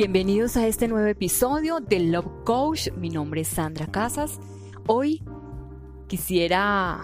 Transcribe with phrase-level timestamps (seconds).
[0.00, 2.88] Bienvenidos a este nuevo episodio de Love Coach.
[2.96, 4.40] Mi nombre es Sandra Casas.
[4.86, 5.22] Hoy
[6.06, 7.02] quisiera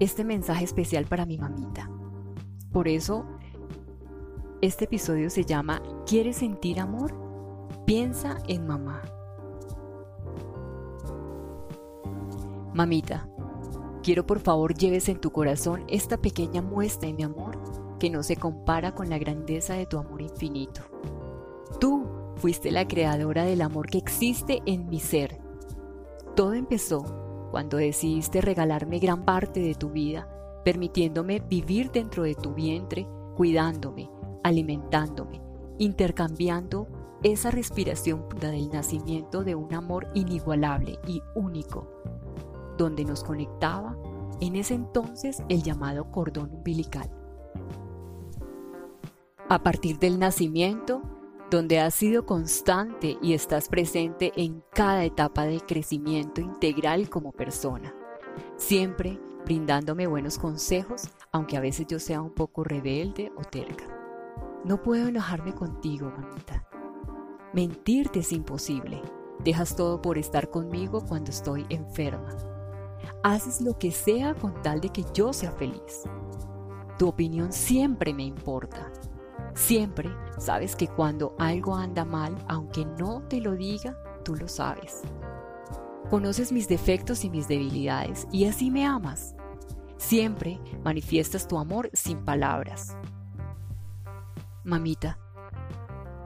[0.00, 1.88] este mensaje especial para mi mamita.
[2.72, 3.24] Por eso,
[4.60, 7.14] este episodio se llama ¿Quieres sentir amor?
[7.86, 9.00] Piensa en mamá.
[12.74, 13.28] Mamita,
[14.02, 17.56] quiero por favor lleves en tu corazón esta pequeña muestra de mi amor
[18.00, 20.80] que no se compara con la grandeza de tu amor infinito.
[21.80, 25.40] Tú fuiste la creadora del amor que existe en mi ser.
[26.34, 27.04] Todo empezó
[27.50, 30.28] cuando decidiste regalarme gran parte de tu vida,
[30.64, 34.10] permitiéndome vivir dentro de tu vientre, cuidándome,
[34.42, 35.40] alimentándome,
[35.78, 36.88] intercambiando
[37.22, 41.88] esa respiración del nacimiento de un amor inigualable y único,
[42.76, 43.96] donde nos conectaba
[44.40, 47.10] en ese entonces el llamado cordón umbilical.
[49.48, 51.02] A partir del nacimiento,
[51.50, 57.94] donde has sido constante y estás presente en cada etapa de crecimiento integral como persona,
[58.56, 63.84] siempre brindándome buenos consejos, aunque a veces yo sea un poco rebelde o terca.
[64.64, 66.68] No puedo enojarme contigo, mamita.
[67.54, 69.00] Mentirte es imposible.
[69.42, 72.36] Dejas todo por estar conmigo cuando estoy enferma.
[73.22, 76.02] Haces lo que sea con tal de que yo sea feliz.
[76.98, 78.92] Tu opinión siempre me importa
[79.58, 85.02] Siempre sabes que cuando algo anda mal, aunque no te lo diga, tú lo sabes.
[86.08, 89.34] Conoces mis defectos y mis debilidades y así me amas.
[89.96, 92.96] Siempre manifiestas tu amor sin palabras.
[94.62, 95.18] Mamita,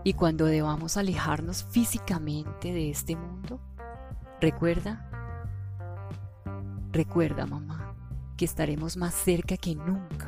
[0.05, 3.61] ¿y cuando debamos alejarnos físicamente de este mundo?
[4.43, 5.09] Recuerda,
[6.93, 7.97] recuerda mamá,
[8.37, 10.22] que estaremos más cerca que nunca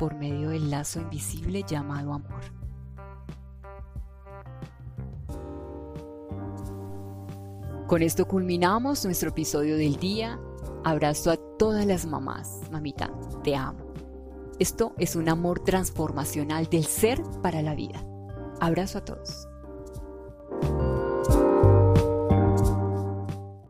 [0.00, 2.40] por medio del lazo invisible llamado amor.
[7.86, 10.40] Con esto culminamos nuestro episodio del día.
[10.84, 12.62] Abrazo a todas las mamás.
[12.72, 13.10] Mamita,
[13.44, 13.92] te amo.
[14.58, 18.02] Esto es un amor transformacional del ser para la vida.
[18.58, 19.49] Abrazo a todos.